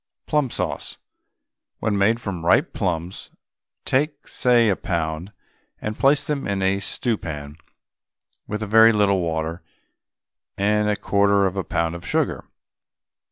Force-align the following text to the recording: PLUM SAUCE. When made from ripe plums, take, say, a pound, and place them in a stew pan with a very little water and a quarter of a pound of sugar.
PLUM 0.25 0.49
SAUCE. 0.49 0.97
When 1.77 1.95
made 1.95 2.19
from 2.19 2.43
ripe 2.43 2.73
plums, 2.73 3.29
take, 3.85 4.27
say, 4.27 4.67
a 4.69 4.75
pound, 4.75 5.31
and 5.79 5.95
place 5.99 6.25
them 6.25 6.47
in 6.47 6.63
a 6.63 6.79
stew 6.79 7.19
pan 7.19 7.55
with 8.47 8.63
a 8.63 8.65
very 8.65 8.91
little 8.93 9.21
water 9.21 9.61
and 10.57 10.89
a 10.89 10.95
quarter 10.95 11.45
of 11.45 11.55
a 11.55 11.63
pound 11.63 11.93
of 11.93 12.03
sugar. 12.03 12.45